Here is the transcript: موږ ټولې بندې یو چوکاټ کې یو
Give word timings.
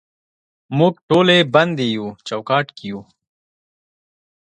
موږ 0.77 0.93
ټولې 1.09 1.37
بندې 1.53 1.85
یو 1.95 2.07
چوکاټ 2.27 2.67
کې 2.77 2.85
یو 2.91 2.99